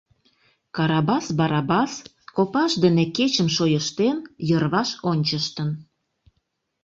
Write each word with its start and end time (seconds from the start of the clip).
Карабас 0.75 1.25
Барабас 1.37 1.93
копаж 2.35 2.71
дене 2.83 3.03
кечым 3.17 3.47
шойыштен, 3.55 4.17
йырваш 4.49 4.89
ончыштын. 5.09 5.69